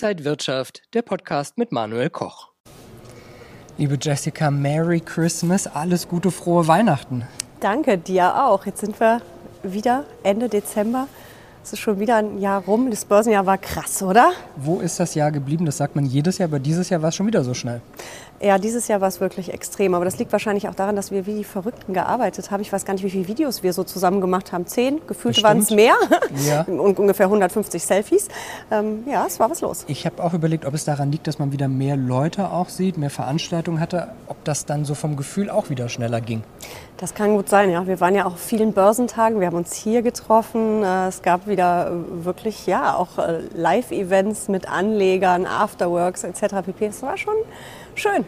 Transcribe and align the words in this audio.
Inside 0.00 0.24
Wirtschaft, 0.24 0.82
der 0.94 1.02
Podcast 1.02 1.58
mit 1.58 1.72
Manuel 1.72 2.08
Koch. 2.08 2.52
Liebe 3.78 3.98
Jessica, 4.00 4.48
Merry 4.48 5.00
Christmas, 5.00 5.66
alles 5.66 6.06
Gute, 6.06 6.30
frohe 6.30 6.68
Weihnachten. 6.68 7.26
Danke, 7.58 7.98
dir 7.98 8.44
auch. 8.44 8.64
Jetzt 8.64 8.78
sind 8.78 9.00
wir 9.00 9.20
wieder 9.64 10.04
Ende 10.22 10.48
Dezember. 10.48 11.08
Es 11.62 11.72
ist 11.72 11.80
schon 11.80 11.98
wieder 12.00 12.16
ein 12.16 12.38
Jahr 12.38 12.62
rum. 12.64 12.90
Das 12.90 13.04
Börsenjahr 13.04 13.44
war 13.44 13.58
krass, 13.58 14.02
oder? 14.02 14.32
Wo 14.56 14.80
ist 14.80 15.00
das 15.00 15.14
Jahr 15.14 15.30
geblieben? 15.30 15.66
Das 15.66 15.76
sagt 15.76 15.96
man 15.96 16.06
jedes 16.06 16.38
Jahr, 16.38 16.48
aber 16.48 16.58
dieses 16.58 16.88
Jahr 16.88 17.02
war 17.02 17.10
es 17.10 17.16
schon 17.16 17.26
wieder 17.26 17.44
so 17.44 17.54
schnell. 17.54 17.80
Ja, 18.40 18.58
dieses 18.58 18.86
Jahr 18.86 19.00
war 19.00 19.08
es 19.08 19.20
wirklich 19.20 19.52
extrem. 19.52 19.94
Aber 19.94 20.04
das 20.04 20.18
liegt 20.18 20.30
wahrscheinlich 20.30 20.68
auch 20.68 20.74
daran, 20.74 20.94
dass 20.94 21.10
wir 21.10 21.26
wie 21.26 21.34
die 21.34 21.44
Verrückten 21.44 21.92
gearbeitet 21.92 22.50
haben. 22.50 22.60
Ich 22.60 22.72
weiß 22.72 22.84
gar 22.84 22.94
nicht, 22.94 23.04
wie 23.04 23.10
viele 23.10 23.26
Videos 23.26 23.62
wir 23.62 23.72
so 23.72 23.82
zusammen 23.84 24.20
gemacht 24.20 24.52
haben. 24.52 24.66
Zehn, 24.66 25.00
gefühlt 25.06 25.42
waren 25.42 25.58
es 25.58 25.70
mehr. 25.70 25.94
Ja. 26.46 26.62
Und 26.66 26.98
ungefähr 26.98 27.26
150 27.26 27.82
Selfies. 27.82 28.28
Ähm, 28.70 29.02
ja, 29.10 29.26
es 29.26 29.40
war 29.40 29.50
was 29.50 29.60
los. 29.60 29.84
Ich 29.88 30.06
habe 30.06 30.22
auch 30.22 30.34
überlegt, 30.34 30.64
ob 30.64 30.74
es 30.74 30.84
daran 30.84 31.10
liegt, 31.10 31.26
dass 31.26 31.38
man 31.38 31.52
wieder 31.52 31.68
mehr 31.68 31.96
Leute 31.96 32.50
auch 32.50 32.68
sieht, 32.68 32.96
mehr 32.96 33.10
Veranstaltungen 33.10 33.80
hatte, 33.80 34.08
ob 34.28 34.42
das 34.44 34.64
dann 34.66 34.84
so 34.84 34.94
vom 34.94 35.16
Gefühl 35.16 35.50
auch 35.50 35.70
wieder 35.70 35.88
schneller 35.88 36.20
ging. 36.20 36.42
Das 37.00 37.14
kann 37.14 37.36
gut 37.36 37.48
sein, 37.48 37.70
ja. 37.70 37.86
Wir 37.86 38.00
waren 38.00 38.16
ja 38.16 38.24
auch 38.26 38.32
auf 38.32 38.40
vielen 38.40 38.72
Börsentagen. 38.72 39.38
Wir 39.38 39.46
haben 39.46 39.56
uns 39.56 39.72
hier 39.72 40.02
getroffen. 40.02 40.82
Äh, 40.82 41.06
Es 41.06 41.22
gab 41.22 41.46
wieder 41.46 41.92
äh, 41.92 42.24
wirklich, 42.24 42.66
ja, 42.66 42.96
auch 42.96 43.18
äh, 43.18 43.42
Live-Events 43.54 44.48
mit 44.48 44.68
Anlegern, 44.68 45.46
Afterworks 45.46 46.24
etc. 46.24 46.56
pp. 46.66 46.86
Es 46.86 47.00
war 47.02 47.16
schon 47.16 47.36
schön. 47.98 48.24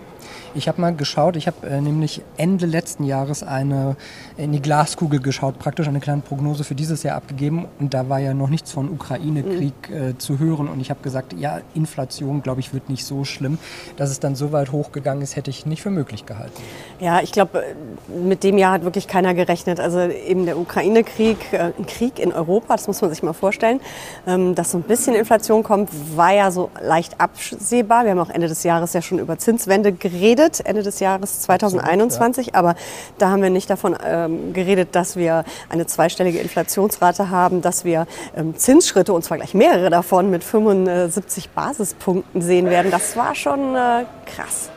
Ich 0.54 0.66
habe 0.66 0.80
mal 0.80 0.94
geschaut, 0.94 1.36
ich 1.36 1.46
habe 1.46 1.66
äh, 1.66 1.80
nämlich 1.80 2.22
Ende 2.36 2.66
letzten 2.66 3.04
Jahres 3.04 3.42
eine 3.44 3.96
in 4.36 4.52
die 4.52 4.60
Glaskugel 4.60 5.20
geschaut, 5.20 5.58
praktisch 5.58 5.86
eine 5.86 6.00
kleine 6.00 6.22
Prognose 6.22 6.64
für 6.64 6.74
dieses 6.74 7.02
Jahr 7.04 7.16
abgegeben 7.16 7.66
und 7.78 7.94
da 7.94 8.08
war 8.08 8.18
ja 8.18 8.34
noch 8.34 8.48
nichts 8.48 8.72
von 8.72 8.90
Ukraine-Krieg 8.90 9.90
äh, 9.90 10.18
zu 10.18 10.38
hören 10.40 10.68
und 10.68 10.80
ich 10.80 10.90
habe 10.90 11.00
gesagt, 11.02 11.34
ja, 11.34 11.60
Inflation, 11.74 12.42
glaube 12.42 12.60
ich, 12.60 12.74
wird 12.74 12.88
nicht 12.88 13.04
so 13.04 13.24
schlimm. 13.24 13.58
Dass 13.96 14.10
es 14.10 14.18
dann 14.18 14.34
so 14.34 14.50
weit 14.50 14.72
hochgegangen 14.72 15.22
ist, 15.22 15.36
hätte 15.36 15.50
ich 15.50 15.66
nicht 15.66 15.82
für 15.82 15.90
möglich 15.90 16.26
gehalten. 16.26 16.60
Ja, 16.98 17.20
ich 17.20 17.30
glaube, 17.30 17.62
mit 18.08 18.42
dem 18.42 18.58
Jahr 18.58 18.72
hat 18.72 18.84
wirklich 18.84 19.06
keiner 19.06 19.34
gerechnet. 19.34 19.78
Also 19.78 20.00
eben 20.00 20.46
der 20.46 20.58
Ukraine-Krieg, 20.58 21.52
äh, 21.52 21.72
ein 21.78 21.86
Krieg 21.86 22.18
in 22.18 22.32
Europa, 22.32 22.74
das 22.74 22.88
muss 22.88 23.00
man 23.00 23.10
sich 23.10 23.22
mal 23.22 23.34
vorstellen. 23.34 23.80
Ähm, 24.26 24.54
dass 24.56 24.72
so 24.72 24.78
ein 24.78 24.82
bisschen 24.82 25.14
Inflation 25.14 25.62
kommt, 25.62 25.90
war 26.16 26.34
ja 26.34 26.50
so 26.50 26.70
leicht 26.82 27.20
absehbar. 27.20 28.04
Wir 28.04 28.12
haben 28.12 28.18
auch 28.18 28.30
Ende 28.30 28.48
des 28.48 28.64
Jahres 28.64 28.92
ja 28.94 29.02
schon 29.02 29.20
über 29.20 29.38
Zinswende 29.60 29.92
geredet, 29.92 30.60
Ende 30.64 30.82
des 30.82 31.00
Jahres 31.00 31.40
2021. 31.40 32.54
Aber 32.54 32.74
da 33.18 33.28
haben 33.28 33.42
wir 33.42 33.50
nicht 33.50 33.68
davon 33.68 33.94
ähm, 34.04 34.54
geredet, 34.54 34.90
dass 34.92 35.16
wir 35.16 35.44
eine 35.68 35.86
zweistellige 35.86 36.38
Inflationsrate 36.38 37.28
haben, 37.28 37.60
dass 37.60 37.84
wir 37.84 38.06
ähm, 38.34 38.56
Zinsschritte, 38.56 39.12
und 39.12 39.22
zwar 39.22 39.36
gleich 39.36 39.52
mehrere 39.52 39.90
davon, 39.90 40.30
mit 40.30 40.42
75 40.44 41.50
Basispunkten 41.50 42.40
sehen 42.40 42.70
werden. 42.70 42.90
Das 42.90 43.16
war 43.16 43.34
schon 43.34 43.76
äh, 43.76 44.04
krass. 44.24 44.70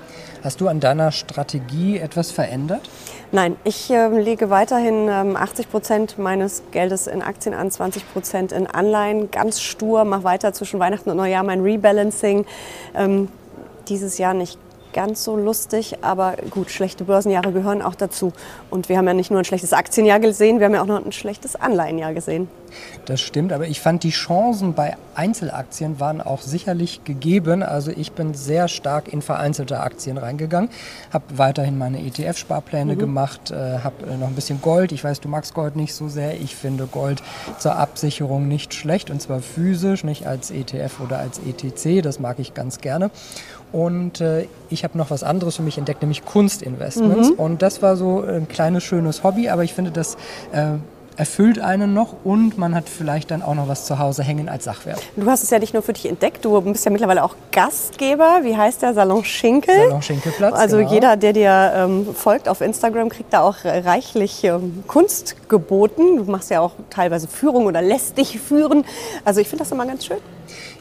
Hast 0.44 0.60
du 0.60 0.68
an 0.68 0.82
deiner 0.82 1.14
Strategie 1.14 1.98
etwas 1.98 2.32
verändert? 2.32 2.90
Nein, 3.32 3.56
ich 3.64 3.90
äh, 3.90 4.10
lege 4.10 4.50
weiterhin 4.50 5.08
ähm, 5.10 5.38
80 5.38 5.72
Prozent 5.72 6.18
meines 6.20 6.64
Geldes 6.72 7.08
in 7.08 7.22
Aktien 7.22 7.56
an, 7.56 7.72
20 7.72 8.12
Prozent 8.12 8.52
in 8.52 8.68
Anleihen. 8.68 9.32
Ganz 9.32 9.62
stur, 9.62 10.04
mache 10.04 10.26
weiter 10.26 10.52
zwischen 10.52 10.82
Weihnachten 10.82 11.10
und 11.10 11.18
Neujahr 11.18 11.44
mein 11.44 11.62
Rebalancing. 11.62 12.46
Ähm, 12.94 13.30
dieses 13.88 14.18
Jahr 14.18 14.34
nicht 14.34 14.60
ganz 14.94 15.24
so 15.24 15.36
lustig, 15.36 15.98
aber 16.02 16.36
gut, 16.50 16.72
schlechte 16.72 17.04
Börsenjahre 17.04 17.52
gehören 17.52 17.82
auch 17.82 17.96
dazu. 17.96 18.32
Und 18.70 18.90
wir 18.90 18.98
haben 18.98 19.08
ja 19.08 19.14
nicht 19.14 19.32
nur 19.32 19.40
ein 19.40 19.46
schlechtes 19.46 19.74
Aktienjahr 19.74 20.20
gesehen, 20.20 20.60
wir 20.60 20.68
haben 20.68 20.74
ja 20.74 20.82
auch 20.82 20.88
noch 20.88 21.04
ein 21.04 21.12
schlechtes 21.12 21.56
Anleihenjahr 21.56 22.14
gesehen. 22.14 22.48
Das 23.06 23.22
stimmt, 23.22 23.52
aber 23.52 23.68
ich 23.68 23.82
fand 23.82 24.04
die 24.04 24.12
Chancen 24.12 24.74
bei 24.74 24.96
Einzelaktien 25.16 26.00
waren 26.00 26.22
auch 26.22 26.42
sicherlich 26.42 27.04
gegeben. 27.04 27.64
Also 27.64 27.92
ich 27.92 28.14
bin 28.14 28.34
sehr 28.34 28.68
stark 28.68 29.12
in 29.12 29.22
vereinzelte 29.22 29.80
Aktien 29.80 30.18
reingegangen, 30.18 30.70
habe 31.12 31.26
weiterhin 31.36 31.78
meine 31.78 32.00
ETF-Sparpläne 32.00 32.96
gemacht, 32.96 33.52
äh, 33.52 33.80
habe 33.80 34.06
äh, 34.10 34.18
noch 34.18 34.28
ein 34.28 34.36
bisschen 34.36 34.62
Gold. 34.62 34.92
Ich 34.92 35.04
weiß, 35.04 35.20
du 35.20 35.30
magst 35.30 35.54
Gold 35.54 35.76
nicht 35.76 35.94
so 35.94 36.08
sehr. 36.08 36.40
Ich 36.40 36.56
finde 36.56 36.88
Gold 36.88 37.22
zur 37.60 37.76
Absicherung 37.76 38.48
nicht 38.48 38.74
schlecht 38.74 39.10
und 39.10 39.22
zwar 39.22 39.40
physisch, 39.40 40.04
nicht 40.04 40.26
als 40.26 40.52
ETF 40.52 41.00
oder 41.02 41.20
als 41.20 41.40
ETC. 41.40 42.02
Das 42.04 42.20
mag 42.20 42.40
ich 42.40 42.54
ganz 42.54 42.80
gerne. 42.80 43.12
Und 43.72 44.22
äh, 44.22 44.48
ich 44.70 44.84
habe 44.84 44.98
noch 45.00 45.10
was 45.10 45.24
anderes 45.24 45.56
für 45.56 45.64
mich 45.64 45.80
entdeckt, 45.80 46.04
nämlich 46.04 46.24
Kunstinvestments. 46.24 47.32
Und 47.32 47.64
das 47.64 47.82
war 47.82 47.98
so 47.98 48.22
ein 48.22 48.48
kleines, 48.48 48.84
schönes 48.84 49.24
Hobby, 49.24 49.50
aber 49.50 49.64
ich 49.64 49.74
finde, 49.74 49.90
das 49.90 50.16
äh, 50.52 50.74
erfüllt 51.18 51.60
einen 51.60 51.94
noch 51.94 52.16
und 52.24 52.58
man 52.58 52.76
hat 52.76 52.90
vielleicht 52.90 53.32
dann 53.32 53.42
auch 53.42 53.56
noch 53.56 53.68
was 53.68 53.86
zu 53.86 54.00
Hause 54.00 54.24
hängen 54.24 54.50
als 54.50 54.64
Sachwert. 54.64 55.02
Du 55.16 55.30
hast 55.30 55.44
es 55.44 55.50
ja 55.50 55.60
nicht 55.60 55.74
nur 55.74 55.84
für 55.84 55.94
dich 55.94 56.08
entdeckt, 56.08 56.44
du 56.46 56.60
bist 56.62 56.86
ja 56.86 56.92
mittlerweile 56.92 57.24
auch 57.24 57.36
Gastgeber. 57.52 58.40
Wie 58.44 58.58
heißt 58.58 58.82
der? 58.82 58.94
Salon 58.94 59.24
Schinkel. 59.24 59.76
Salon 59.76 60.02
Schinkelplatz, 60.02 60.56
Also 60.56 60.78
genau. 60.78 60.92
jeder, 60.92 61.18
der 61.18 61.34
dir 61.34 61.74
ähm, 61.76 62.16
folgt 62.16 62.50
auf 62.50 62.62
Instagram, 62.62 63.10
kriegt 63.10 63.34
da 63.34 63.42
auch 63.42 63.58
reichlich 63.64 64.44
ähm, 64.44 64.84
Kunst 64.88 65.36
geboten. 65.50 66.18
Du 66.18 66.24
machst 66.26 66.50
ja 66.50 66.60
auch 66.62 66.74
teilweise 66.90 67.28
Führung 67.28 67.66
oder 67.66 67.82
lässt 67.82 68.18
dich 68.18 68.40
führen. 68.40 68.86
Also 69.26 69.40
ich 69.42 69.48
finde 69.50 69.64
das 69.64 69.72
immer 69.72 69.86
ganz 69.86 70.06
schön. 70.06 70.18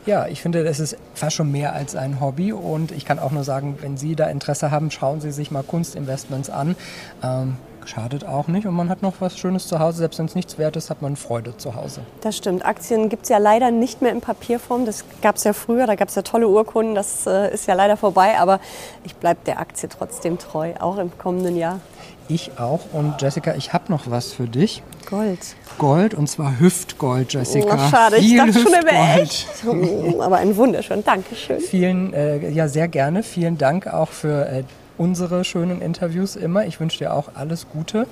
Ja, 0.04 0.26
ich 0.26 0.42
finde, 0.42 0.64
das 0.64 0.80
ist 0.80 0.96
fast 1.14 1.36
schon 1.36 1.52
mehr 1.52 1.74
als 1.74 1.94
ein 1.94 2.20
Hobby 2.20 2.52
und 2.52 2.90
ich 2.90 3.04
kann 3.04 3.20
auch 3.20 3.30
nur 3.30 3.44
sagen, 3.44 3.78
wenn 3.80 3.96
Sie 3.96 4.16
da 4.16 4.26
Interesse 4.26 4.72
haben, 4.72 4.90
schauen 4.90 5.20
Sie 5.20 5.30
sich 5.30 5.52
mal 5.52 5.62
Kunstinvestments 5.62 6.50
an. 6.50 6.74
Ähm, 7.22 7.56
schadet 7.88 8.26
auch 8.26 8.48
nicht 8.48 8.66
und 8.66 8.74
man 8.74 8.88
hat 8.88 9.02
noch 9.02 9.14
was 9.20 9.38
Schönes 9.38 9.66
zu 9.66 9.78
Hause. 9.78 9.98
Selbst 9.98 10.18
wenn 10.18 10.26
es 10.26 10.34
nichts 10.34 10.58
wert 10.58 10.76
ist, 10.76 10.90
hat 10.90 11.02
man 11.02 11.16
Freude 11.16 11.56
zu 11.56 11.74
Hause. 11.74 12.00
Das 12.20 12.36
stimmt. 12.36 12.64
Aktien 12.64 13.08
gibt 13.08 13.24
es 13.24 13.28
ja 13.28 13.38
leider 13.38 13.70
nicht 13.70 14.02
mehr 14.02 14.12
in 14.12 14.20
Papierform. 14.20 14.86
Das 14.86 15.04
gab 15.22 15.36
es 15.36 15.44
ja 15.44 15.52
früher, 15.52 15.86
da 15.86 15.94
gab 15.94 16.08
es 16.08 16.14
ja 16.14 16.22
tolle 16.22 16.48
Urkunden. 16.48 16.94
Das 16.94 17.26
äh, 17.26 17.52
ist 17.52 17.66
ja 17.66 17.74
leider 17.74 17.96
vorbei. 17.96 18.38
Aber 18.38 18.60
ich 19.04 19.14
bleibe 19.16 19.40
der 19.46 19.60
Aktie 19.60 19.88
trotzdem 19.88 20.38
treu, 20.38 20.72
auch 20.78 20.98
im 20.98 21.16
kommenden 21.18 21.56
Jahr. 21.56 21.80
Ich 22.28 22.58
auch 22.58 22.80
und 22.92 23.20
Jessica, 23.20 23.54
ich 23.54 23.72
habe 23.72 23.90
noch 23.90 24.08
was 24.08 24.32
für 24.32 24.46
dich. 24.46 24.82
Gold. 25.10 25.40
Gold 25.78 26.14
und 26.14 26.28
zwar 26.28 26.58
Hüftgold, 26.60 27.32
Jessica. 27.32 27.74
Oh, 27.74 27.90
schade, 27.90 28.16
ich 28.16 28.28
Viel 28.28 28.38
dachte 28.38 28.52
schon, 28.52 28.72
er 28.72 29.16
Hüftgold. 29.16 29.22
echt. 29.22 29.48
Oh, 30.16 30.22
aber 30.22 30.36
ein 30.36 30.56
wunderschön. 30.56 31.04
Dankeschön. 31.04 31.60
Vielen, 31.60 32.14
äh, 32.14 32.48
ja 32.50 32.68
sehr 32.68 32.88
gerne. 32.88 33.22
Vielen 33.22 33.58
Dank 33.58 33.86
auch 33.86 34.08
für 34.08 34.46
äh, 34.46 34.62
unsere 35.02 35.44
schönen 35.44 35.82
Interviews 35.82 36.36
immer. 36.36 36.64
Ich 36.64 36.78
wünsche 36.78 36.98
dir 36.98 37.12
auch 37.12 37.30
alles 37.34 37.66
Gute. 37.68 38.06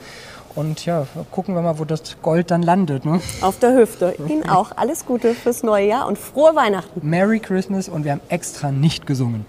Und 0.56 0.84
ja, 0.84 1.06
gucken 1.30 1.54
wir 1.54 1.62
mal, 1.62 1.78
wo 1.78 1.84
das 1.84 2.20
Gold 2.22 2.50
dann 2.50 2.62
landet. 2.62 3.04
Ne? 3.04 3.20
Auf 3.40 3.60
der 3.60 3.76
Hüfte. 3.76 4.16
Ihnen 4.28 4.48
auch 4.48 4.72
alles 4.76 5.06
Gute 5.06 5.34
fürs 5.34 5.62
neue 5.62 5.86
Jahr 5.86 6.08
und 6.08 6.18
frohe 6.18 6.56
Weihnachten. 6.56 7.08
Merry 7.08 7.38
Christmas 7.38 7.88
und 7.88 8.04
wir 8.04 8.10
haben 8.10 8.20
extra 8.28 8.72
nicht 8.72 9.06
gesungen. 9.06 9.46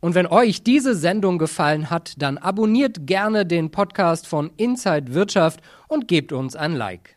Und 0.00 0.14
wenn 0.14 0.26
euch 0.26 0.62
diese 0.62 0.94
Sendung 0.94 1.38
gefallen 1.38 1.88
hat, 1.88 2.12
dann 2.18 2.36
abonniert 2.36 3.06
gerne 3.06 3.46
den 3.46 3.70
Podcast 3.70 4.26
von 4.26 4.50
Inside 4.58 5.14
Wirtschaft 5.14 5.60
und 5.88 6.06
gebt 6.08 6.30
uns 6.32 6.54
ein 6.56 6.74
Like. 6.74 7.13